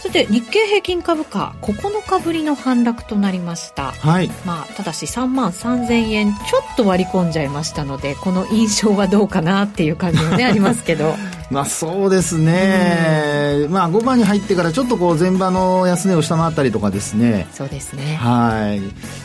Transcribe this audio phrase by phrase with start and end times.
[0.00, 3.92] さて日経平均株価9日ぶりの反落となりました。
[3.92, 4.30] はい。
[4.44, 11.14] まあただし3万3000円ちょっと割り込んじゃいましたのでこの印象はどうかなっていう感じもねありますけど
[11.50, 17.46] まあそうですね、まあ5番に入ってからちょっとこう前場の安値を下回ったりとかですね。
[17.52, 18.16] そうですね。
[18.16, 18.80] はい。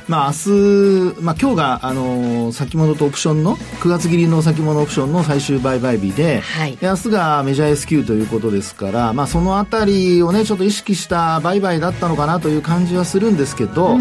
[0.07, 13.97] まあ明日、まあ今日があの先物とオプションの9月切りの先物オプションの最終売買日で、はい、明日がメジャー S q ということですからまあそのあたりをねちょっと意識した売買だったのかなという感じはするんですけど、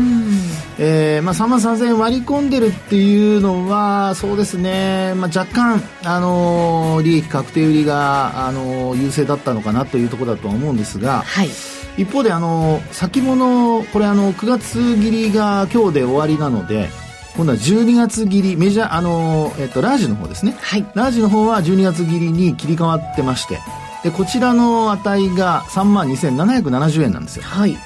[0.78, 8.09] えー、まあ3万3000円割り込んでるっていうのはそうですね、まあ、若干あの利益確定売りが
[8.48, 11.48] あの優勢だったのかなというところだとは思うんですが、はい、
[11.96, 16.88] 一方であの先物これあの9月切りが今日で終わりなので
[17.36, 23.58] 今度は12月切りメジャーあの、えっと、ラージの方ですね、はい、ラージの方は12月切りに切り替わってまして
[24.02, 27.76] でこちらの値が3万2770円なんですよ、はい、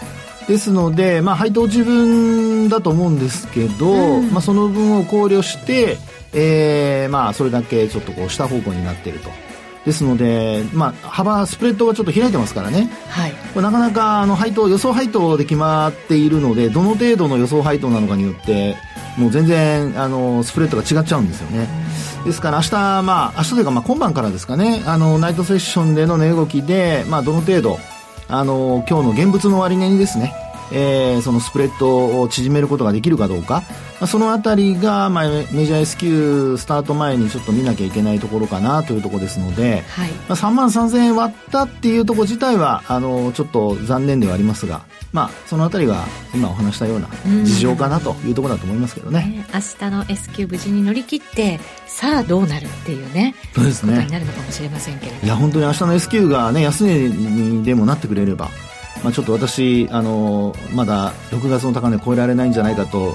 [0.46, 5.98] ですので、まあ、配当自分だと思うんですけど、うん、まあ、その分を考慮して、
[6.32, 9.30] えーまあ、それだけちょっとこう下方向になっていると
[9.84, 18.76] ですので、まあ、幅、スプレッドがちょっと開いてますからね、はい、これなかなかあの配当予想配当で決まっているのでどの程度の予想配当なのかによって
[19.18, 21.68] もう全然あのスプレッドが違っちゃうんですよね。
[22.24, 27.78] ですから明日、まあ、明日というかまあ今晩からですかね、あのナイトセッションでの値動きで、まあ、どの程度、
[28.28, 30.34] あの今日の現物の終値にですね、
[30.72, 33.64] えー、そのスプレッドを縮めることができるかどうか、まあ、
[34.06, 40.10] そのあたりが、まあ、メジャー S q スタート前にちょっと見なきゃいけないところかなというところですので、はい。
[40.10, 44.82] まあ、3万3000円割ったっていうところ自体はあのちょっと残念ではありますが、
[45.12, 46.04] まあ、そのあたりが
[46.34, 47.08] 今お話したような
[47.44, 49.20] 事情かなというところだと思いますけどね。
[49.20, 53.92] ね明日の S q 無事に乗り切ってさあどうなるっていうねそうですね。
[53.92, 58.50] ことになるのかもしれませんけれどいや本当に明日の S q がね安値にでもなってくれれば
[59.02, 63.14] まあ、ちょっと私、あのまだ6月の高値超えられないんじゃないかと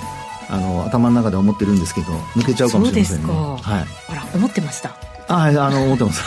[0.50, 3.34] あの頭の中で思ってるんですけど抜けちゃうかもしれませんね。
[3.34, 4.96] はい、あら思ってました
[5.30, 6.24] ああの思ってます。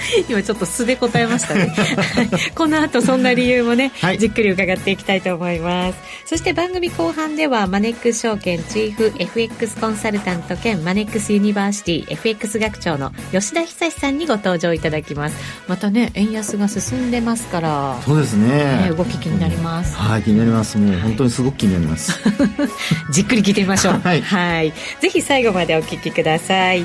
[0.28, 1.74] 今ちょっと素で答えましたね。
[2.54, 5.98] この後そんな理由もね、はい、じっくり伺っていきたいと思います。
[6.26, 15.36] そして番組後半ではマネックス証券チーフ FX コンサルタント兼マネックスユニバーシティ FX 学長の吉田恒さんにご登場いただきます。
[15.68, 18.48] またね円安が進んでますからそうですね、
[18.88, 20.78] ね、動き気になります、うん、はい気になります。
[20.78, 22.18] もう本当にすごく気になります。
[23.10, 24.00] じっくり聞いてみましょう。
[24.02, 26.84] はい、はい、ぜひ最後までお聞きください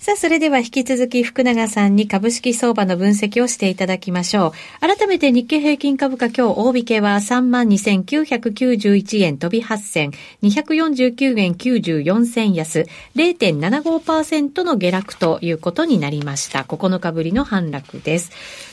[0.00, 4.52] さあ、それでは引き続き福永さんに株式相場の分析をしていただきましょう。
[4.80, 10.12] 改めて日経平均株価今日大引けは32,991円飛び8銭、
[10.42, 16.60] 249円94銭安、0.75%の下落ということになりました。
[16.60, 18.30] 9日ぶりの反落です。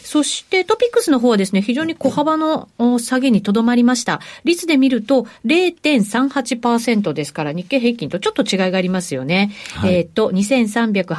[0.08, 4.22] そしてトピックスの方はですね、非常に小幅の下げにとどまりました。
[4.46, 9.52] 率で見ると0.38%ですから、日経平均とちょっと違いがありますよね。
[9.74, 10.32] はい、えっ、と、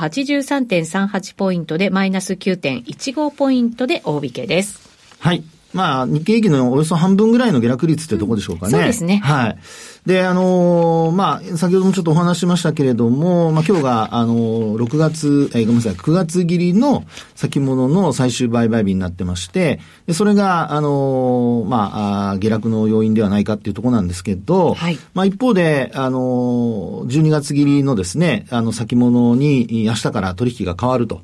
[0.08, 4.88] 83.38ポイントでマイナス9.15ポイントで大引けです。
[5.18, 5.44] はい。
[5.74, 8.72] まあ、日経平均のおよそ半分ぐらいの下落率ってとこでしょうかね。
[8.72, 9.18] そうですね。
[9.18, 9.58] はい。
[10.06, 31.20] で、あのー、まあ、先ほどもちょっとお話しましたけれども、まあ、今日が、あのー、6月、えー、ごめんなさい、9月切りの先物の最終売買日になってまして、でそれが、あのー、まああ、下落の要因ではないかっていうところなんですけど、はい、まあ、一方で、あのー、12月切りのですね、あの、先物に明日から取引が変わると。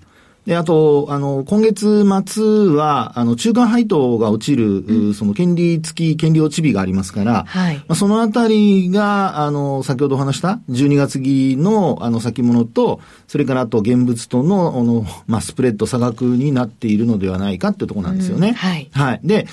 [0.47, 7.77] で、あと、あの、今月末は、あの、中間配当が落ちる、うん、その、権利付き、権利落ち日がありますから、はい。
[7.77, 18.49] まあ、そのあたりが、あの、先ほどお話した12月期の、あの、先物と、それからあと現物との、あの、まあ、スプレッド差額になっているのではないかっていうところなんですよね。
[18.49, 18.89] うん、はい。
[18.93, 19.21] はい。
[19.25, 19.47] で、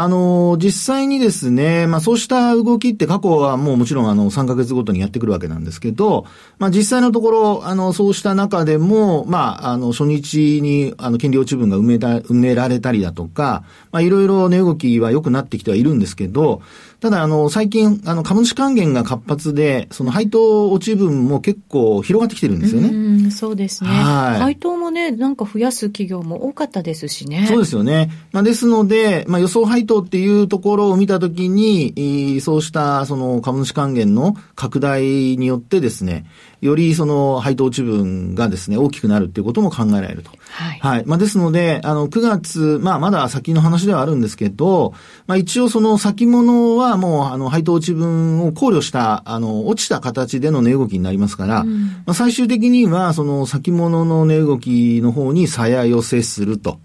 [0.00, 6.24] あの、実際にですね、まあそうした動きって過去はもうもちろんあの3ヶ月ごとにやってくるわけなんですけど、
[6.60, 16.62] まあ実際のところ、あの、そうした中でも、まあ、あの、初日にあの、権利落ち分が埋めた、埋められたりだとか、まあいろいろ値動きは良くなってきてはいるんですけど、
[17.00, 22.88] ただ、あの、最近、あの、株主還元が活発で、その配当落ち分も結構広がってきてるんですよね。
[22.88, 23.90] うん、そうですね。
[23.90, 24.40] はい。
[24.40, 27.46] 配当もね、なんか増やす企業も多かったですしね。
[27.46, 28.10] そうですよね。
[28.32, 36.26] まあ、ですので、まあ、予想配当っていうところを見たときに、そうした、その、株主還元の拡大によってですね、
[36.60, 40.30] よりその配当落ち分がですね、大きくなるっていうことも考えられると。
[40.50, 40.78] はい。
[40.80, 41.04] はい。
[41.06, 44.92] まあ、ですので、あの、9月、まあ、まだ先の話ではあるんですけど、
[45.26, 56.80] まあ、一応その先物はもう、あの、配当落ち分を考慮した、あの、落ちた形での値動きになりますから、うん、まあ、最終的には、その先物の値動きの方に鞘寄せすると。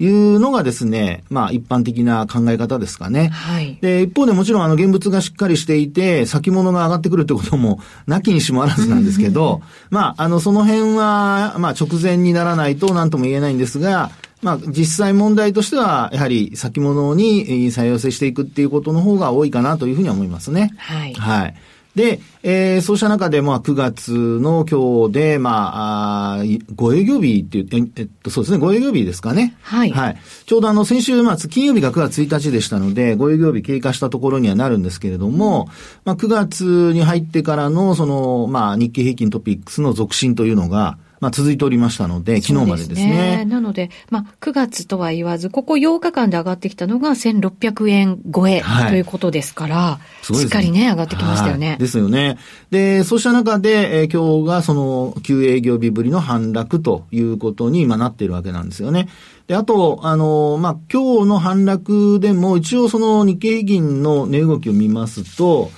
[0.00, 3.28] いうのがですね、まあ一般的な考え方ですかね。
[3.28, 3.78] はい。
[3.82, 9.60] で、一方でもちろんあの現物がしっかりしていて、先物が上がってくるってことも、なきにしもあらずなんですけど、
[9.90, 14.10] まあ、あの、その辺は、まあ直前にならないと何とも言えないんですが、
[14.42, 20.70] まあ、実際問題としては、やはり先物に再寄せしていくっていうことの方が多いかなというふうには思いますね。
[20.78, 21.12] はい。
[21.12, 21.54] はい。
[21.94, 29.56] で、えー、そうした中で、まあ、9月の今日で、まあ、あ5営業日っていう、えっと、そうですね、5営業日ですかね。
[29.62, 29.90] はい。
[29.90, 30.18] はい。
[30.46, 35.68] ちょうどあの、先週末、金曜日が9月1日でしたので、5営業日経過したところにはなるんですけれども、
[36.04, 43.36] まあ、9月に入ってからの、その、まあ、日経平均トピックスの続伸というのが、まあ、続いておりましたので、昨日までですね。
[43.38, 50.00] ねなので、まあ、9月とは言わず、ここ8日間で上がってきたのが1600円超えということですから、は
[50.30, 51.68] い、しっかりね、上がってきましたよね。
[51.70, 52.38] はい、ですよね。
[52.70, 59.08] で、そうした中で、えー、今日がその9営業日ぶりの反落ということに今なっているわけなんですよね。
[59.46, 65.70] で、あと、あの、まあ、今日の反落でも、一応その日経平均の値動きを見ますと、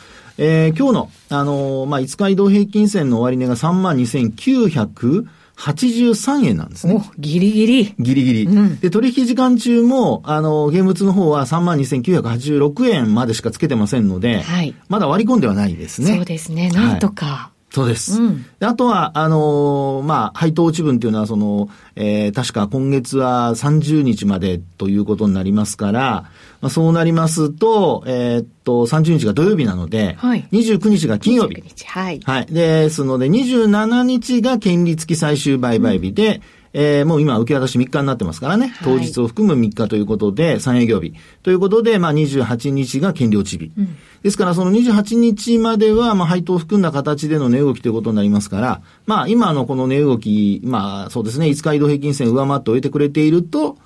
[0.44, 6.96] えー、今日の、あのー、まあ、5日移動平均線の終値が32,983円なんですね。
[6.96, 7.94] お、ギリギリ。
[7.96, 8.46] ギリギリ。
[8.46, 14.74] うん、で、取引時間中も、あの、現物の方は32,986円までしかつけてませんので、はい。
[14.88, 16.16] まだ割り込んではないですね。
[16.16, 16.70] そうですね。
[16.70, 17.26] なんとか。
[17.26, 18.20] はいそうです。
[18.20, 26.26] うん、あとは、あのー、まあ、配当落ち分っていうのは、その、えー、確か今月は30日までということになりますから、
[26.62, 31.60] まあ、そうなりますと、えー、っと、30日が土曜日なので、はい、29日が金曜日。
[31.60, 32.20] 日、はい。
[32.24, 32.46] はい。
[32.46, 36.42] ですので、27日が権利付き最終売買日で、うん
[36.74, 38.72] えー、もう今受け渡し3日になってますからね。
[38.82, 41.14] 当日を含む3日ということで、3営業日。
[41.42, 43.70] ということで、まあ28日が権利落ち日。
[43.76, 53.76] うん、ですからその28日までは、まあ配当を含んだ形での値動きということになりますから、まあ今のこの値動き、まあそうですね、5日移動平均線上回って終えてくれていると、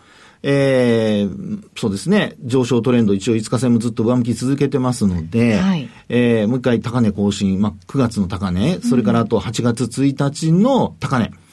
[0.43, 11.27] えー、そうですね、上昇トレンド一応5日線もずっと上向き続けてますので、はい、えー、もう一回高値更新、まあ9月の高値、それからあと8月1日の高値。
[11.27, 11.47] うん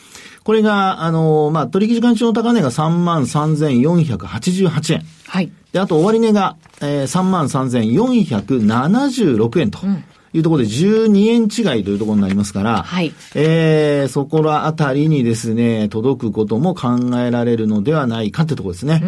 [0.44, 5.06] これが、あの、まあ、取引時間中の高値が33,488円。
[5.26, 5.50] はい。
[5.72, 9.80] で、あと終値が、えー、33,476円と。
[9.84, 10.04] うん
[10.34, 13.14] いうところで12円違いというところになりますから、はい。
[13.36, 19.02] えー、そこらあたりにですね、届くことも考えられるのではないかってところですね。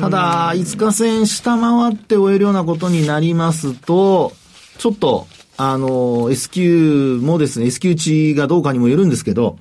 [0.00, 4.32] ただ、5日線下回って終えるようなことになりますと、
[4.78, 5.26] ちょっと、
[5.56, 9.58] あの、S q もですね、S q 値がどうかにもよるんですけど、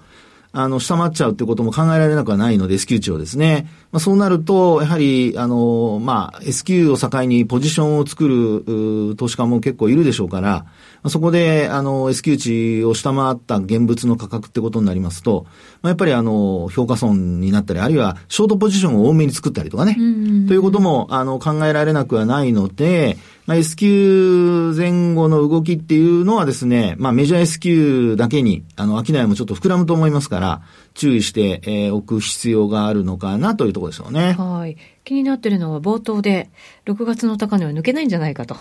[0.51, 3.67] あの、下回っちゃうってことも考えられなくはないので、S q 値をですね。
[3.95, 10.65] まあ、そうなると、やはり、あの、まあ、S q を境にポジションを作る投資家も結構いるでしょうから、ま
[11.03, 15.45] あ、そこで、あの、S q 値を下回った現物の価格ってことになりますと、
[15.81, 30.61] まあ、やっぱりあの、評価損になったり、あるいはショートポジションを多めに作ったりとかね、ということも、あの、考えられなくはないので、まあ、S q 前後の動きっていうのはですね、まあ、メジャー S q だけに、あの、商いもちょっと膨らむと思いますから、
[30.95, 34.33] 注意して、えー、おく必要があるのかなというところですよね。
[34.33, 34.77] はい。
[35.05, 36.49] 気になってるのは冒頭で、
[36.87, 38.57] 6月の高値は抜けないんじゃないかと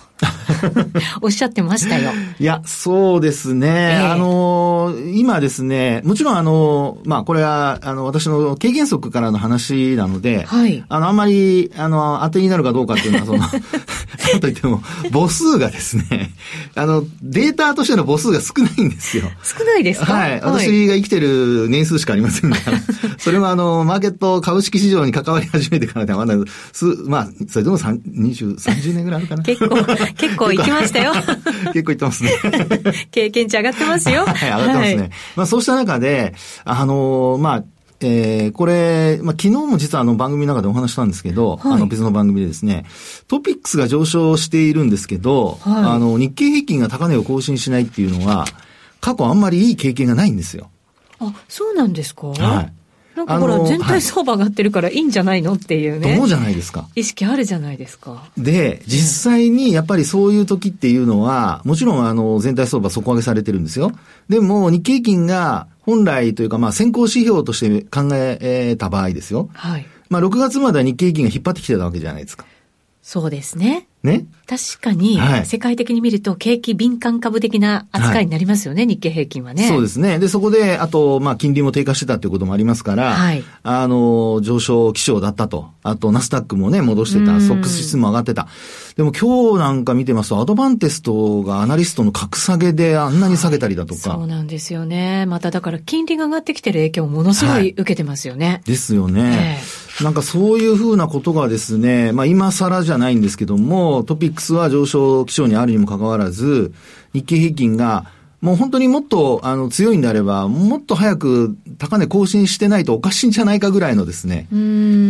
[1.23, 2.13] おっしゃってましたよ。
[2.39, 3.67] いや、そうですね。
[3.67, 10.85] えー、あの今ですね、もちろんあのまあ、これは、あの、私の経験則からの話なので、はい。
[10.89, 13.39] あの、あんまり、あの、当てになるかどうかっていうのは、その、
[14.33, 14.83] なんといっても、
[15.13, 16.31] 母数がですね、
[16.75, 19.25] あの、データとしての母数が少ないんですよ。
[19.43, 20.13] 少ないですか？
[20.13, 20.41] はい。
[20.43, 22.79] 私が生きてる年数しかありませんから、
[23.19, 26.34] それはあの、マーケット株式市場に関わり始めてからではまだ
[26.73, 29.43] す、まあ、それでも20、30年ぐらいあるかな。
[29.43, 29.77] 結構、
[30.17, 31.13] 結構行きましたよ。
[31.73, 32.31] 結構行ってますね。
[33.11, 34.25] 経験値上がってますよ。
[34.27, 34.97] はい、上がってますね。
[34.97, 37.65] はい、まあ、そうした中で、あの、まあ、
[38.01, 42.85] えー、これ、まあ、昨日も実はあの番組の中でお話したんですけど、はい、あの別の番組でですね、
[43.29, 48.45] トピックスが上昇しているんですけど、はい、あの日経平均が高値を更新しないっていうのは、
[49.01, 50.69] 過去あんまりいい経験がないんですよ。
[51.21, 52.27] あ、そうなんですか？
[52.29, 52.73] はい。
[53.17, 56.17] なんかほら、全体相場上がってるからいいんじゃないのっていうね。
[56.17, 56.89] どうじゃないですか。
[56.97, 58.25] 意識あるじゃないですか。
[58.37, 63.93] で、実際にやっぱりそういう時っていうのは、もちろんあの、全体相場底上げされてるんですよ。
[64.29, 69.49] でも、日経平均が本来というか、まあ、先行指標として考えた場合ですよ。
[69.53, 69.87] はい。
[70.09, 72.47] まあ、6月までは日経平均が引っ張ってきてたわけじゃないですか。
[73.07, 73.87] そうですね。
[74.03, 74.25] ね？
[74.47, 79.69] 確かに、世界的に見ると、景気敏感株的な扱いになりますよね、はい、日経平均はね。
[79.69, 80.19] そうですね。
[80.19, 85.69] で、そこで、あと、まあ、金利も低下してたっていうこともありますから、はい、あの、上昇基調だったと。
[85.83, 87.41] あと、ナスダックもね、戻してた。
[87.43, 88.49] ソックス指数も上がってた。
[88.97, 94.11] でも今日なんか見てますと、アドバンテストがアナリストの格下げであんなに下げたりだとか。
[94.11, 95.27] はい、そうなんですよね。
[95.27, 98.63] まただから金利が上がってきてる影響をものすごい受けてますよね。
[98.65, 99.59] ですよね。
[99.61, 106.73] えーなんかそういうふうなことがですね、まあ今更じゃないんですけども、トピックスは上昇基調にあるにもかかわらず、
[107.13, 108.07] 日経平均が
[108.41, 114.49] もう本当にもっとあの強いんであれば、もっと早く高値更新してないとおかしいんじゃないかぐらいのですね、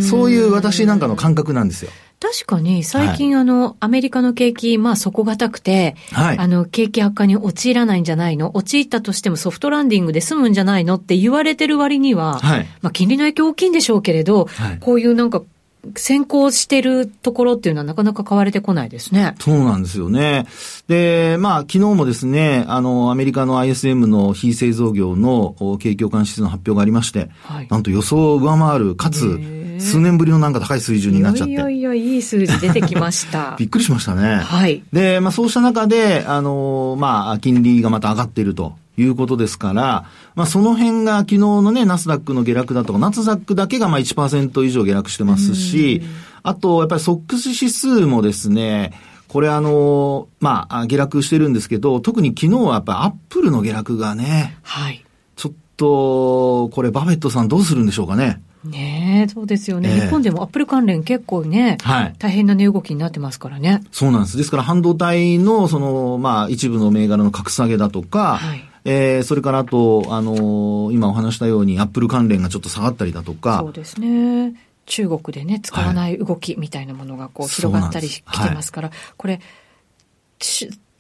[0.03, 1.91] そういう私なんかの感覚なんですよ。
[2.35, 8.50] 確かに最近、はい、あの、アメリカの景気、まあ底堅くて、はい、あの、景気悪化に陥らないんじゃないの？
[8.57, 10.97] 陥ったとしてもソフトランディングで済むんじゃないの？
[10.97, 14.49] って言われてる割には、はい、まあ金利の影響大きいんでしょうけれど、
[14.81, 15.43] こういうなんか
[15.97, 19.35] 先行してるところっていうのはなかなか買われてこないですね。
[19.41, 20.47] そうなんですよね。
[20.88, 29.38] で、まあ、昨日もですね、あの、アメリカの ISM の非製造業の景況感指数の発表がありまして、はい、なんと予想を上回る、かつ、
[29.79, 31.53] 数年ぶりのなんか高い水準になっちゃって。
[31.53, 33.57] いやいや、いい数字出てきました。
[33.59, 34.37] びっくりしましたね。
[34.37, 34.83] はい。
[34.93, 38.76] で、まあそうした中で、あの、まあ、金利がまた上がっていると。
[38.97, 46.03] いうことですから、まあその辺が昨日のね、ナスダックの下落だとか、ナスダックだけがまあ1%以上下落してますし、
[46.43, 48.93] あと、やっぱりソックス指数もですね、
[49.29, 55.05] これあの、まあ、下落してるんですけど、特に昨日はやっぱりアップルの下落がね、はい。
[55.35, 58.41] ちょっと、これバフェットさんどうするんでしょうかね。
[58.63, 63.83] ねえ、そうですよね、えー、日本でもアップル関連結構ね、はい、大変な値動きになってますからね。
[63.91, 64.37] そうなんです。
[64.37, 73.61] ですから半導体の、その、まあ、一部の銘柄の格下げだとか、はい、えー、それからあと、あのー、今お話したように、アップル関連がちょっと下がったりだとか。
[73.61, 74.55] そうですね。
[74.87, 79.41] 中国でね、使わない動きみたいなものがこう広がったりしてますから、はい、これ、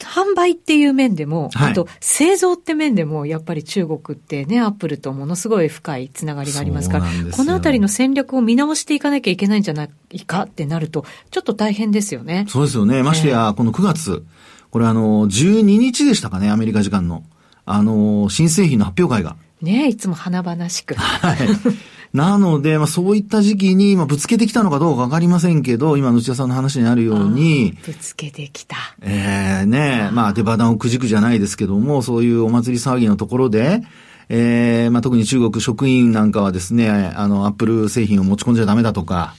[0.00, 12.46] 販売っていう面でも、はい、あと製造って面でも、やっぱり中国ってね、アップルとものすごい深いつながりがありますから、このあたりの戦略を見直していかなきゃいけないんじゃないかってなると、ちょっと大変ですよね。
[12.48, 13.02] そうですよね。
[13.02, 14.24] ましてや、この9月、
[14.70, 17.22] これあの、12日でしたかね、アメリカ時間の。
[17.66, 19.36] あの、新製品の発表会が。
[19.62, 20.94] ねいつも華々しく。
[20.94, 21.38] はい。
[22.12, 27.76] なので、まあそういった時期に、まあぶつけてきたのかどうかわかりませんけど、今、内田さんの話にあるように。
[27.84, 28.76] ぶつけてきた。
[29.02, 33.82] ええー、ねまあ出花をくじくじゃないですけども、そういうお祭り騒ぎのところで、
[34.28, 39.34] ええー、まあ特に中国職員なんかはですね、あの、アップル製品を持ち込んじゃダメだとか、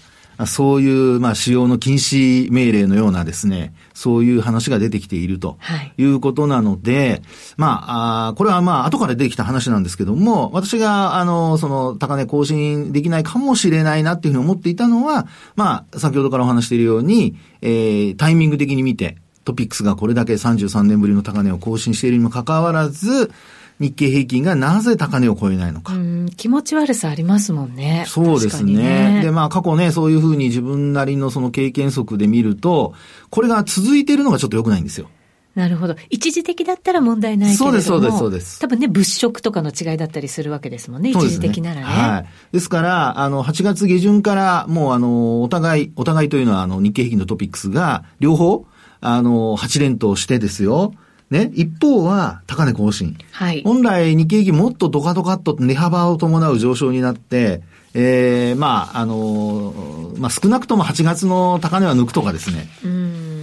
[0.45, 5.57] そういう、まあ、使用の禁止命令のようなですね、そういう話が出てきていると
[5.97, 6.03] い。
[6.03, 7.21] うことなので、はい、
[7.57, 23.31] まあ、あこれはまあ、後から出てきた話なんですけども、私が、あの、その、高値更新できないかもしれないなっていうふうに思っていたのは、まあ、先ほどからお話しているように、えー、タイミング的に見て、トピックスがこれだけ33年ぶりの高値を更新しているにもかかわらず、
[23.79, 25.93] 日経平均がなぜ高値を超えないのか。
[26.37, 28.05] 気持ち悪さありますもんね。
[28.07, 28.73] そうですね。
[29.17, 32.93] ねで、まあ過去ね、そういうふうに自分なりのその経験則で見ると、
[33.29, 35.09] これが続いているのがちょっと良くないんですよ。
[35.55, 35.95] なるほど。
[36.09, 37.71] 一時的だったら問題ないけれども。
[37.71, 38.59] そうです、そうです、そうです。
[38.59, 41.11] 多分ね、物色とかの違いだったりするわけですもんね。
[41.11, 41.85] 一時的ならね。
[41.85, 42.25] はい。
[42.51, 48.65] ですから、あの、8月下旬から、もうあの、お互い、お互いというのは、あの、日経平均のトピックスが、両方、
[48.99, 50.93] あの、8連投してですよ。
[51.29, 53.17] ね、一方は高値更新。
[53.31, 53.63] はい。
[53.63, 57.61] 本来日経平均もっとドカドカっと値幅を伴う上昇になって、
[57.95, 62.67] ええー、まあ、あのー、まあ、少なくとも8月の高値は抜くとかですね。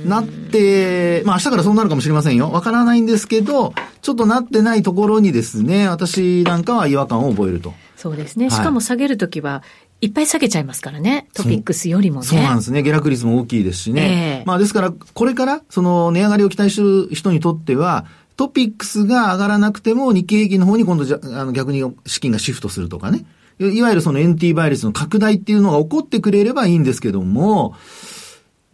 [0.07, 2.51] なって、まあ、明日からそうなるかもしれませんよ。
[2.51, 3.73] わからないんですけど、
[4.03, 7.73] ちょっとなってないところにですね、私なんかは違和感を覚えると。
[7.97, 8.51] そうですね。
[8.51, 9.63] しかも下げるときは、
[10.03, 11.29] いっぱい下げちゃいますからね。
[11.33, 12.27] トピックスよりもね。
[12.27, 12.83] そうなんですね。
[12.83, 14.41] 下落率も大きいですしね。
[14.41, 18.05] えー、まあですから、これから、その値上がりを期待してる人にとっては、
[18.37, 23.25] トピックスが上がらなくても日経平均の方に今度じゃ、あの逆に資金がシフトするとかね。
[23.61, 27.77] いわゆるその NT 倍率の拡大っていうのが起こってくれればいいんですけども、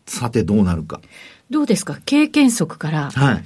[0.07, 1.03] さてどうなるか。
[1.51, 1.99] どうですか？
[2.07, 3.45] 経験則から、はい、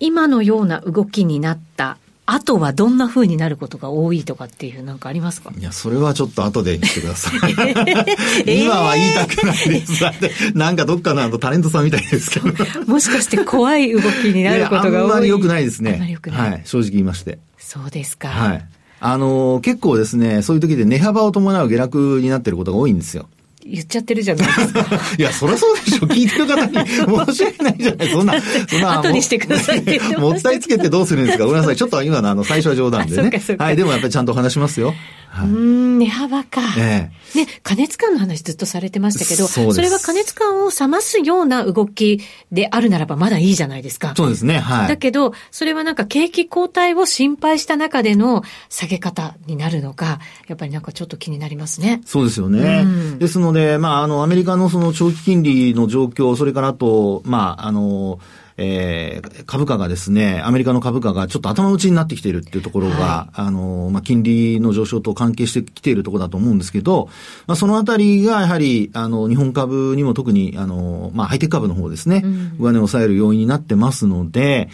[0.00, 5.52] 今のような動きになったあとはどんな風になることが多いとかっていうなんかありますか？
[5.58, 7.52] いや、それはちょっと後で言ってください。
[8.62, 10.00] 今は言いたくないです。
[10.00, 12.48] だって、なんかどっかのタレントさんみたいですけど。
[12.86, 14.96] もしかして怖い動きになることが多い。
[14.96, 15.94] あんまり良くないですね。
[15.94, 16.50] あんまり良くない。
[16.52, 17.38] はい、正直言いまして。
[17.58, 18.28] そうですか。
[18.28, 18.64] はい。
[19.00, 23.28] あの、結構ですね、そういう時で値幅を伴う下落になってることが多いんですよ。
[23.64, 24.80] 言っちゃってるじゃないですか。
[25.18, 26.06] いや、そりゃそうでしょ。
[26.06, 28.08] 聞いてる方に申し訳ないじゃない。
[28.10, 28.34] そんな、
[28.68, 28.98] そんな。
[28.98, 31.76] 後にしてくださいって もったいつけてどうするんですかごめんなさい。
[31.76, 33.30] ちょっと今のあの、最初は冗談でね。
[33.58, 34.94] はい、でもやっぱりちゃんとお話しますよ。
[35.32, 36.60] はい、うん、値幅か。
[36.76, 42.20] ええね、加熱感の話ずっとされてましたけど、それは加熱感を冷ますような動き
[42.50, 44.12] であるならばまだいいじゃないですか。
[44.14, 44.88] そうですね、はい。
[44.88, 52.02] だけど、それはなんか景気後退を心配した中での下げ方になるのか、やっぱりなんかちょっと気になりますね。
[52.04, 52.82] そうですよね。
[52.84, 58.18] うん、ですので、まあ、あの、アメリカのその長期金利の状況、それからあと、まあ、あの、
[58.64, 67.08] えー、株価がですね、アメリカの株価がちょっと頭打ちになってきているっていうところが、はい、あの、まあ、金利の上昇と関係してきているところだと思うんですけど、
[67.48, 74.68] まあ、そのあたりがやはり、あの、日本株にも特に、あの、まあ、ハイテク株の方ですね、うん、上値を抑える要因になってますので、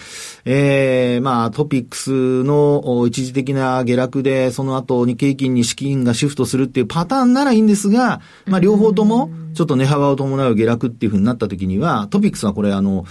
[0.45, 13.04] えー、まあ、トピックスの一時的な下落で、その後日経金に資金がシフトするっていうパターンならいいんですが、まあ、両方とも、ちょっと値幅を伴う下落っていうふうになった時には、トピックスはこれあの、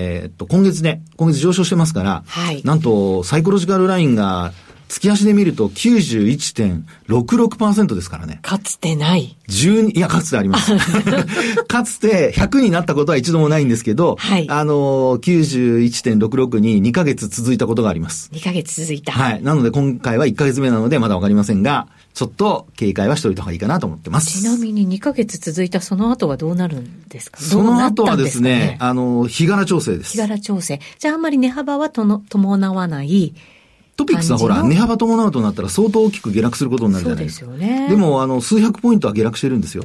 [0.00, 4.52] えー、っと、今月ね、今月上昇してますから、はい、なんと、サイコロジカルラインが、
[4.90, 8.40] 月足で見ると91.66%ですからね。
[8.42, 9.36] かつてない。
[9.48, 10.72] 12、いや、かつてあります。
[11.68, 18.30] かつて100になったことは一度もないんですけど、はい、あの、91.66に2ヶ月続いたことがあります。
[18.32, 19.12] 2ヶ月続いた。
[19.12, 19.42] はい。
[19.42, 24.40] なので今回は1ヶ月目なのでまだわかりませんが、ちょっと警戒はしておいた方がいいかなと思ってます。
[24.42, 27.40] ちなみに2ヶ月続いたその後はどうなるんですか？
[27.40, 28.76] その後はですね、ね？
[28.80, 30.12] あの、日柄調整です。
[30.12, 30.80] 日柄調整。
[30.98, 33.34] じゃああんまり値幅はとの伴わない。
[34.00, 37.46] トピックスはほら、値幅伴うとなったら相当大きく下落することになるじゃないですか。
[37.46, 37.88] そうですよね。
[37.88, 39.84] でも、あの、数百ポイントは下落してるんですよ。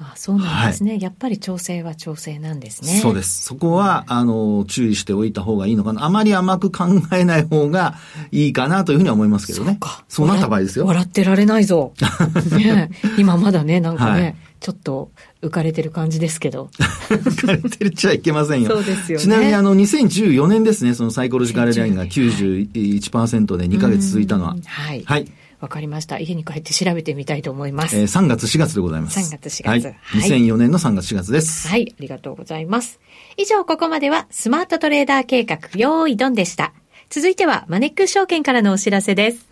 [0.00, 2.98] あそうなんですね、はい、やっぱり調整は調整なんですね。
[2.98, 3.44] そうです。
[3.44, 6.04] そこは、あの、注意しておいた方がいいのかな。
[6.04, 7.94] あまり甘く考えない方が
[8.32, 9.78] いいかなというふうには思いますけどね。
[9.80, 10.86] そうそうなった場合ですよ。
[10.86, 11.92] 笑ってられないぞ。
[12.58, 15.12] ね、今まだね、なんかね、はい、ちょっと
[15.44, 16.70] 浮かれてる感じですけど。
[17.08, 18.70] 浮かれてるっちゃいけませんよ。
[18.70, 19.24] そうですよね。
[19.24, 24.56] ちなみにあの、2014年ですね、そのサイコロジカルラインが91%で2ヶ月続いたのは。
[24.64, 25.02] はい。
[25.04, 25.30] はい。
[25.60, 26.18] わかりました。
[26.18, 27.96] 家に帰って調べてみたいと思います。
[27.96, 29.18] えー、3月4月でございます。
[29.18, 29.66] 3月4月。
[29.66, 29.80] はい。
[29.82, 29.96] はい、
[30.30, 31.68] 2004年の3月4月です。
[31.68, 31.94] はい。
[31.98, 33.00] ありがとうございます。
[33.36, 36.72] 以上、ここまではスマートトレーダー計画、用意ドンでした。
[37.10, 39.46] 続いてはマネックス証券からのお知らせです。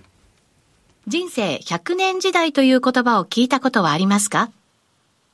[1.06, 4.50] 人生100年時代という言葉を聞いたことはありますか？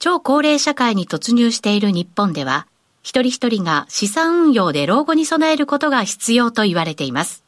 [0.01, 2.69] 超高齢社会に突入している日本では、
[3.03, 7.43] 一人一人が資産運用で老後に備えることが必要と言われています。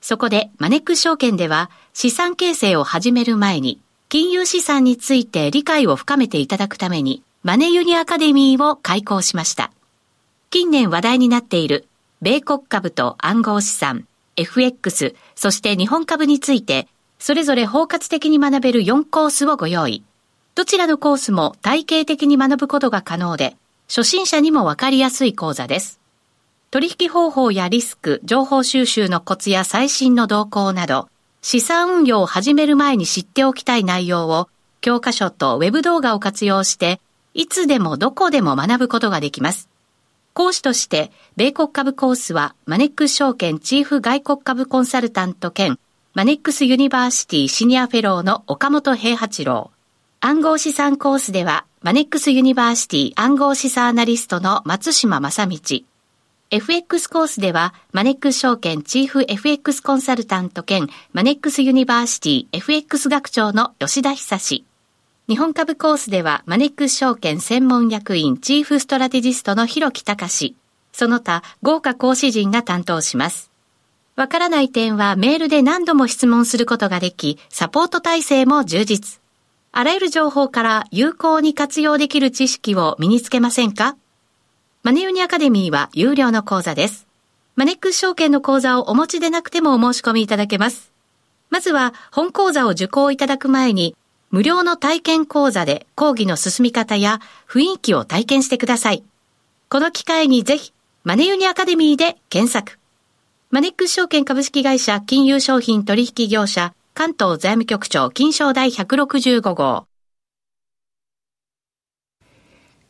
[0.00, 9.72] そこでマネック証券では資産形成を始める前に金融資産について理解を深めていただくためにマネユニアカデミーを開講しました。
[10.50, 11.88] 近年話題になっている
[12.20, 16.86] 米国株と暗号資産、FX、そして日本株について
[17.18, 20.04] それぞれ包括的に学べる4コースをご用意。
[20.54, 23.56] どちらのコースも体系的に学ぶことが可能で、
[23.88, 25.98] 初心者にもわかりやすい講座です。
[26.70, 31.08] 取引方法やリスク、情報収集のコツや最新の動向など、
[31.40, 34.48] 資産運用を始める前に知っておきたい内容を、
[34.80, 37.00] 教科書とウェブ動画を活用して、
[37.34, 39.68] いつでもどこでも学ぶことができます。
[40.34, 45.78] 講師として、米国株コースは、マネックス証券チーフ外国株コンサルタント兼、
[46.14, 49.70] マネックスユニバーシティシニアフェローの岡元兵八郎。
[50.24, 55.58] 暗号資産コースでは、マネックスユニバーシティ暗号資産アナリストの松嶋真倫。
[56.50, 64.64] FX コースでは、マネックス証券チーフ FX コンサルタント兼マネックスユニバーシティ FX 学長の吉田恒。
[65.28, 70.54] 日本株コースでは、マネックス証券専門役員チーフストラテジストの広木隆
[70.92, 73.50] その他、豪華講師陣が担当します。
[74.14, 79.21] わからない点はメールで何度も質問することができ、サポート体制も充実。
[79.74, 83.96] あらゆる情報から有効に活用できる知識を身につけませんか？
[84.82, 87.06] マネユニアカデミーは有料の講座です。
[87.56, 90.92] マネックス証券の講座をお持ちでなくてもお申し込みいただけます。
[91.48, 93.96] まずは本講座を受講いただく前に、
[94.30, 99.02] 無料の体験講座で講義の進み方や雰囲気を体験してください。
[99.70, 102.78] この機会にぜひ、マネユニアカデミーで検索。
[103.50, 109.86] マネックス証券株式会社金融商品取引業者関東財務局長金賞第165号。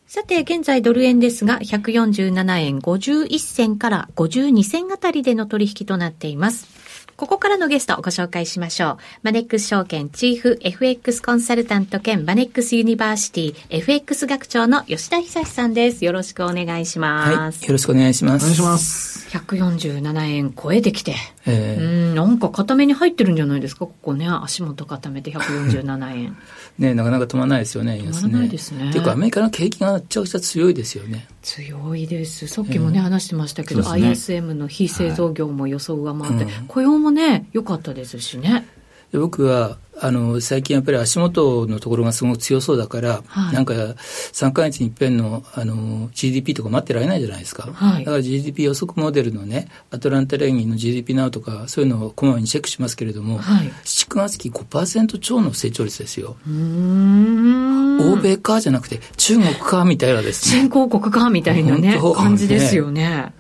[0.07, 6.82] さて、現在ドル円ですが、147円51銭から52銭あたりでの取引となっています。
[7.16, 8.96] ここからのゲストをご紹介しましょう。
[9.22, 16.05] マネックス証券チーフ FX コンサルタント兼マネックスユニバーシティ FX 学長の吉田恒さんです。
[16.05, 17.61] よろしくお願いします。
[17.61, 18.42] はい、よろしくお願いします。
[18.42, 19.29] お願いします。
[19.37, 21.14] 147円超えてきて。
[21.46, 23.87] えーうん、なんか固めに入ってるんじゃないですか？
[23.87, 26.37] ここね、足元固めて147円。
[26.79, 31.27] ね、なかなか止まらないですよね、円安止まらないですねっていうか、アメリカの景気がめちゃくちゃ強いですよね。
[31.42, 32.46] 強いです。
[32.46, 38.66] さっきもね、話してましたけど、ね ISM の非製造業も予想上回って、うん雇用もね、良かったですしね。
[39.12, 43.55] で僕はあの最近やっぱり足元のところがすごく強そうだから、はい。
[43.55, 48.05] なんか3か月に一遍のあの GDP とか待ってられないじゃないですか、はい。
[48.05, 53.68] だから GDP 予測モデルのねアトランタ連銀の GDP ナウとかそういうのをこまめにチェックしますけれども、はい。
[53.85, 56.37] 7月期5%超の成長率ですよ。
[56.46, 60.62] 欧米かじゃなくて中国かみたいなですね。
[60.62, 63.35] 新興国かみたいなね、感じですよね。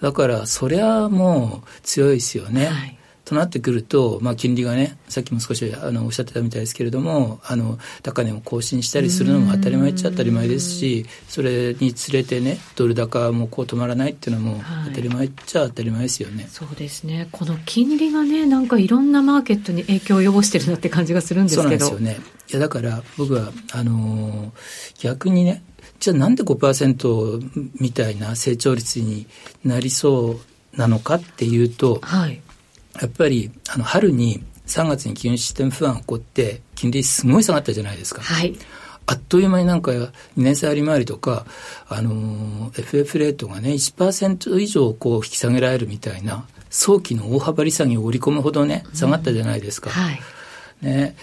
[0.00, 2.66] だからそりゃもう強いですよね。
[2.66, 2.95] はい
[3.26, 16.46] となってくると、まあ、金利がね、さっきも少しあのおっしゃってたみたいですけれども、あの高値を更新したりするのも当たり前っちゃ当たり前ですし、それにつれてね、ドル高もこう止まらないっていうのもはい当たり前っちゃ当たり前ですよね。
[16.48, 17.28] そうですね。
[17.32, 21.90] この金利がね、なんかいろんなマーケットに影響を及ぼしてるなって感じがするんですそうなんけど。
[21.90, 22.18] ですよね。
[22.48, 25.64] いやだから僕はあのー逆にね、
[25.98, 29.26] じゃあなんで5%みたいな成長率に
[29.64, 30.38] なりそ
[30.74, 32.40] うなのかっていうと、はい。
[33.00, 38.22] やっぱりあの春に3月に金融システム不安起こって金利すごい下がったじゃないですか。
[38.22, 38.56] はい。
[39.08, 41.46] あっという間になんか2年債利回りとか、
[41.88, 49.90] あのー FF レートがね1%以上こう引き下げられるみたいな早期の大幅利下げを織り込むほどね下がったじゃないですか。
[49.90, 50.20] はい。
[50.82, 51.16] ね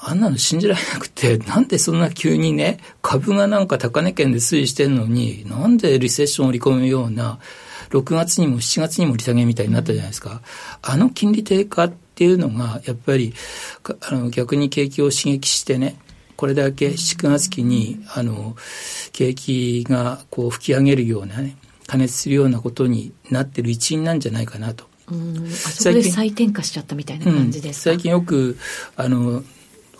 [0.00, 7.40] あんなの信じられなくて、なんでそんな急にね、株がなんか高値圏で推移してんのに、なんでリセッションを織り込むような、
[7.90, 10.42] 6月にも7月にも利下げみたいになったじゃないですか。
[10.82, 13.34] あの金利低下っていうのが、やっぱり、
[13.82, 15.96] かあの逆に景気を刺激してね、
[16.36, 18.56] これだけ7月期に、あの、
[19.12, 24.84] 景気がこう吹き上げるようなね、加熱するようなことになってる一因なんじゃないかなと。
[25.10, 25.46] うん。
[25.46, 28.58] あそこで再転化しちゃったみたいな感じですか、うん、最近よく
[28.96, 29.42] あの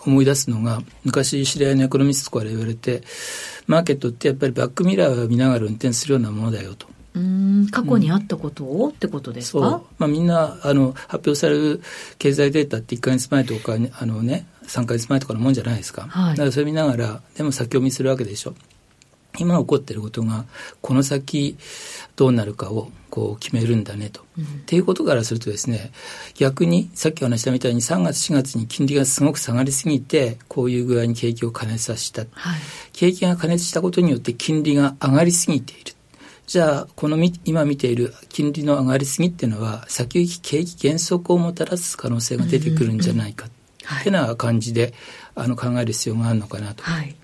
[0.05, 3.01] 思い出すのが昔知り合いのエコノミストから言われて
[3.67, 6.87] マーケットってやっぱりバックミラーを見ながら運転するようなものだよと。
[7.15, 7.67] うん。
[7.71, 9.61] 過去にあったことを、ってことですそう。
[9.61, 11.81] か、まあ、みんなあの発表される
[12.17, 16.31] 経済データって1か月前とかにあの、ね、3か月前とかのもんじゃないですか、はい。
[16.31, 18.53] だからそれ見ながらでも先読みするわけでしょ。
[19.37, 20.45] 今起こっていることが
[20.81, 21.55] この先
[22.15, 24.21] どうなるかをこう決めるんだねと。
[24.21, 25.91] っていうことからするとですね
[26.35, 32.59] 逆にさっきお話したみたいに3月4月に金利がすごく下がりすぎてこういう具合に景気を加熱させた、はい。
[32.91, 35.93] 景気が加熱したことによって金利が上がりすぎている
[36.49, 43.45] じゃあこのみ今見ている金利の上がりすぎっていうのは先行き景気減速をもたらす可能性が出てくるんじゃないか
[43.83, 44.95] はいっていう感じで
[45.35, 46.83] あの考える必要があるのかなと。
[46.83, 47.15] はい。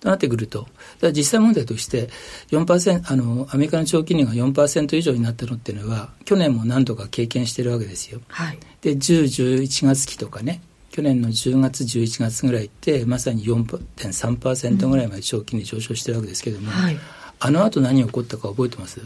[0.00, 0.66] となってくると、
[1.12, 2.08] 実際問題として
[2.50, 8.20] 4%、あの、アメリカの長期金利が4%以上になったのっていうのは、去年も何度か経験してるわけですよ。
[8.28, 8.58] はい。
[8.82, 9.24] で、10、
[9.56, 10.60] 11月期とかね、
[10.90, 16.98] 去年の10月、11月ぐらいって、まさに4.3%ぐらいまで長期金利上昇してるわけですけども、はい。
[17.46, 19.02] あの後何が起こったか覚えてます？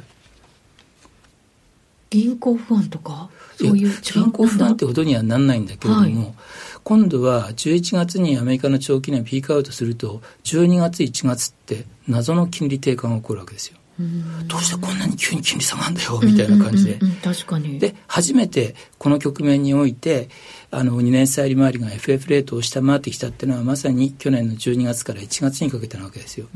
[2.09, 3.31] 銀行不安とか？
[3.57, 6.33] そういう銀行不安ってほどにはなんないんだけれども、は
[6.85, 13.78] 今度は11月にアメリカの長期金利がピークアウトすると12月1月って謎の金利低下が起こるわけですよ。
[14.47, 16.95] どうしてこんなに急に金利下がるんだよみたいな感じで。
[16.95, 17.79] うんうんうんうん確かに。
[17.79, 20.29] で初めてこの局面において
[20.71, 26.47] あの2年債利回りが FF レートを下回ってきたっていうのはまさに去年の12月から1月にかけてなわけですよ。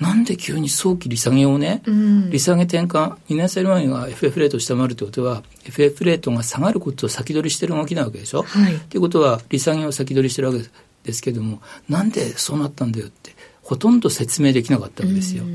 [0.00, 8.42] なんで急に早期利下げをね、うん利下げ転換2年債利回りが FF レートを下回るってことは FF レートが下がることを先取りしてる動きなわけでしょ。
[8.42, 10.62] はいということは利下げを先取りしてるわけ
[11.04, 15.44] ですけどもなんでそうなったんだよってほとんど説明できなかったわけですよ。
[15.44, 15.48] せ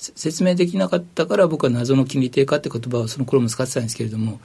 [0.00, 4.40] 説明できなかったから僕は謎の金利低下って言葉をその頃も使ってたんですけれども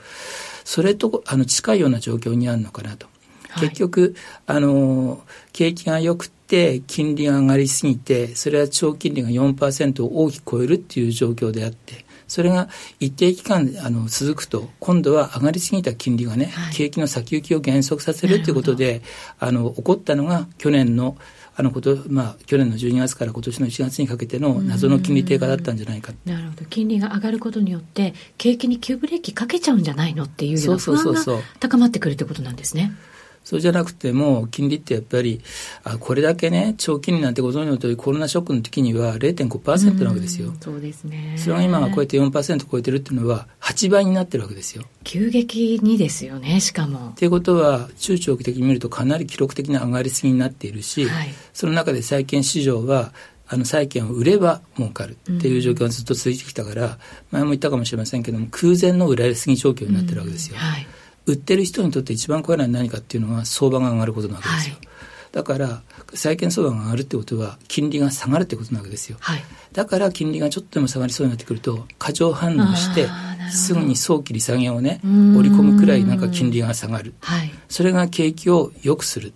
[0.64, 3.08] それとあの近いような状況にあるのかなと。
[3.50, 3.70] はい。
[3.70, 4.16] 結局
[4.48, 16.74] あの景気が良くて金利が上がりすぎてそれは長金利が4%を大きく超えるっていう状況であってそれが一定期間あの続くと今度は上がりすぎた金利がね、はい。
[16.74, 19.02] 景気の先行きを減速させるということで
[19.40, 21.18] あの起こったのが去年の
[21.58, 26.14] あのこと、まあ、去年の12月から今年の1月にかけての謎の金利低下だったんじゃないか。
[26.26, 32.92] なるほど金利が上がることによって景気に急ブレーキかけちゃうんじゃないのっていうような不そうそう安そうそうが高まってくるってことなんですね。
[32.94, 33.15] そう
[33.60, 35.42] じゃなくても、金利ってやっぱり、
[35.84, 40.54] あこれだけね、長期金利なんてご存知の通り、コロナショックの時には0.5%なわけですよ。
[40.60, 41.36] そうですね。
[41.38, 44.84] それが今がこうやって4%超えてるっていうのは、8倍になってるわけですよ。
[45.04, 47.14] 急激にですよね、しかも。
[47.16, 53.14] ということは、中長期的に見るとかなり記録的な上がりすぎになっているし、はい、その中で債券市場は、
[53.48, 56.98] あの債券を売れば儲かるっていう状況がずっと続いてきたから、
[57.32, 60.58] 前も言ったかもしれませんけども、空前の売られすぎ状況になってるわけですよ。
[60.58, 60.88] はい
[61.26, 64.76] 売ってる人にとって一番怖いのは何かっていうのは相場が上がることなわけですよ。
[64.76, 64.88] はい、
[65.32, 65.82] だから
[66.14, 73.08] 債券相場が上がるってことは金利が下がるってことなわけですよ、はい、だから金利がちょっとでも下がりそうになってくると過剰反応して
[73.52, 79.34] すぐに早期利下げをね織り込むくらいなんか金利が下がる、はい、それが景気を良くする。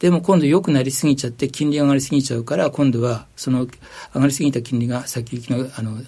[0.00, 3.66] でも今度良くなりすぎちゃって金利上がりすぎちゃうから今度はその
[4.12, 5.98] 上がりすぎた金利が先行きのあの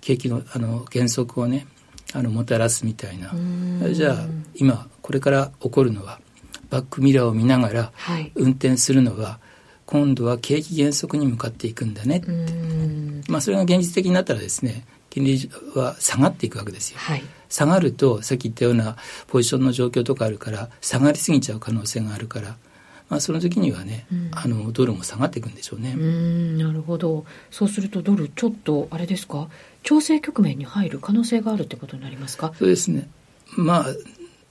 [0.00, 1.66] 景気のあの減速をね
[2.12, 3.32] あのもたらすみたいな。
[3.92, 6.20] じゃあ今これから起こるのは
[6.70, 7.92] バックミラーを見ながら
[8.34, 9.46] 運転するのは、はい、
[9.86, 12.22] 今度は景気減速に向かっていくんだね
[13.28, 22.56] まあそれが現実的になったらですね金利は下がっていくわけですよ、はい、下がるとさっき言ったようなポジションの状況とかあるから下がりすぎちゃう可能性があるから
[23.08, 25.94] まあ、その時にはね、うん、あのドルも下がっていくんでしょうね。
[25.98, 27.24] うんなるほど。
[27.50, 29.48] そうするとドルちょっとあれですか？
[29.82, 32.52] 調整局面に入る可能性があるってことになりますか？
[32.58, 33.08] そうですね。
[33.56, 33.86] まあ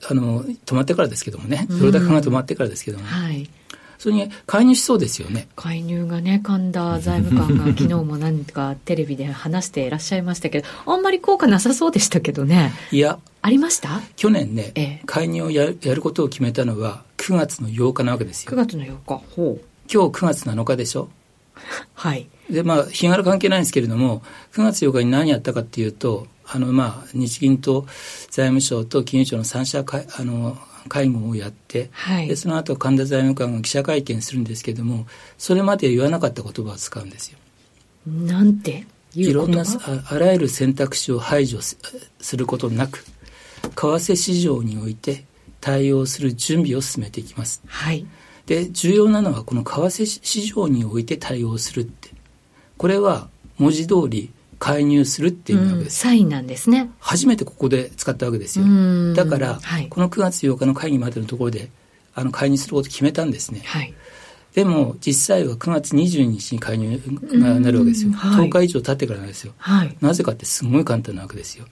[0.09, 1.67] あの止まってからですけどもね。
[1.69, 3.49] ドル高が止まってからですけども、はい、
[3.97, 5.47] それに介入しそうですよね。
[5.55, 12.73] 介入がね神田財務官が 昨日も何かテレビで話していらっしゃいましたけどあんまり効果なさそうでしたけどね。
[12.91, 13.19] いや。
[13.41, 14.01] ありました？
[14.17, 18.51] 去年ね、ええ、介入をややることを決めたのは9月の8日なわけですよ。
[18.51, 19.21] 9月の8日。
[19.35, 19.65] ほう。
[19.91, 21.07] 今日9月7日でしょ？
[21.93, 22.27] はい。
[22.49, 24.21] で、まあ、日柄関係ないんですけれども、
[24.53, 27.85] 9月8日に何やったかっていうと、あの、まあ、日銀と
[28.29, 30.57] 財務省と金融庁の三者会、あの、
[30.87, 35.07] 会合をやって、はい、でその後神田財務官が記者会見するんですけれども
[35.37, 37.37] それまで言わなかった言葉を使うんですよ。
[38.07, 38.85] なんて？
[39.13, 43.03] いろんなああらゆる選択肢を排除することなく
[43.61, 45.25] 為替市場において
[45.61, 47.61] 対応する準備を進めていきます。
[47.67, 48.05] はい。
[48.45, 51.91] で、重要なのはこの為替市場において対応する。
[52.79, 56.89] これは文字通り介入するっていうわけです、うん、サインなんですね。
[56.99, 58.65] 初めてここで使ったわけですよ。
[59.13, 61.69] だから、はい、この9月8日の会議までのところで、
[62.15, 63.61] あの、介入することを決めたんですね。
[63.65, 63.93] はい。
[64.55, 66.99] でも実際は9月22日に介入
[67.33, 71.65] がなるわけですよ、はい、10日以上経ってからなんですよ、はい、なぜかってすごい簡単なわけですよ、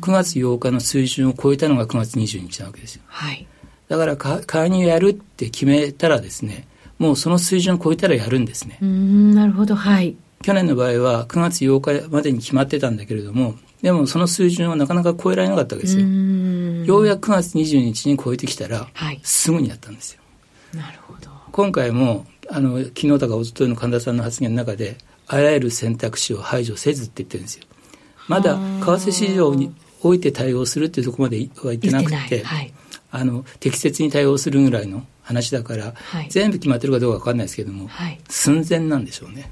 [0.00, 3.46] 9月8日の水準を超えたのが9月22日なわけですよ、はい、
[3.88, 6.66] だから介入やるって決めたらですね
[6.98, 8.78] もうその水準を超えたらやるんですね。
[8.80, 9.76] なるほど。
[9.76, 10.16] はい
[10.46, 16.06] 去年の場合は9月8日までに決まってたんだけれどもでもその水準をなかなか超えられなかったわけですよ。
[16.06, 20.20] ようやく9月22日に超えてきたら、はい、すぐにやったんですよ。
[20.72, 21.28] なるほど。
[21.50, 27.64] 今回もあの昨日とか一昨日の神田さんの発言の中であらゆる選択肢を排除せずって言ってるんですよ。
[28.28, 32.72] まだ為替市場において対応するっていうところまでは言ってなくて、はい、
[33.10, 39.50] あの適切に対応するぐらいの話だから、はい、全部決まってるかどうか分かんないですけども、はい、寸前なんでしょうね。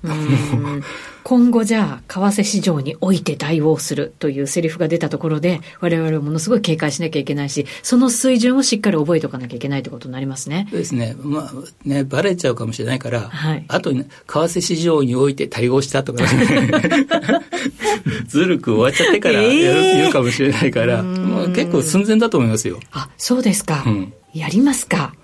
[1.24, 10.68] 今後じゃあ、為替市場において対応するというセリフが出たところで、我々はものすごい警戒しなきゃいけないし、その水準をしっかり覚えておかなきゃいけないということになりますね。
[10.70, 11.16] そうですね。
[11.18, 11.52] まあ
[11.84, 16.28] ね、バレちゃうかもしれないから、はい、あと、ね、為替市場において対応したとか、ね、
[18.28, 22.78] ずるく終わっちゃってからやる、えー、言うかもしれないから、もう結構寸前だと思いますよ。
[22.92, 23.82] あ、そうですか。
[23.86, 25.14] うん、やりますか。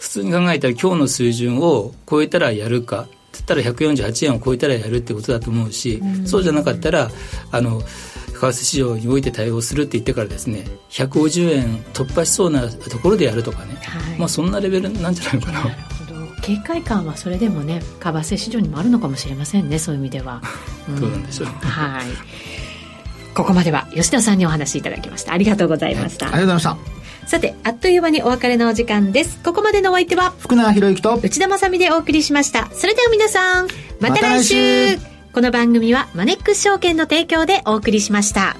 [0.00, 7.10] 普通に考えたら今日の水準を超えたらやるかつったら148円を超えたらやるってことだと思うし、うん、そうじゃなかったら
[7.52, 7.86] あの為
[8.46, 15.64] 替市場において対応するって言ってからですね150円突破しそうなところでやるとかね、はい、まあそんなレベルなんじゃないのかな。
[16.42, 20.40] 警戒感はそれでもね為替市場にもあるのかもしれませんねそういう意味では、
[20.88, 21.48] うん、どうなんでしょう。
[21.48, 22.06] はい。
[23.34, 25.34] ここまでは吉田さんにお話しいただきました。
[25.34, 26.99] ありがとうございました、ありがとうございました
[27.30, 29.38] さて、あっという間にお別れのお時間です。
[29.44, 32.68] ここまでのお相手は、福永博之と内田まさみでお送りしました。
[32.72, 33.68] それでは皆さん、
[34.00, 38.56] また来週ま、この番組はマネックス証券の提供でお送りしました。